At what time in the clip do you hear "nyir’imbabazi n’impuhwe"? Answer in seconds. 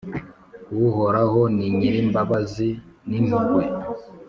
1.77-3.63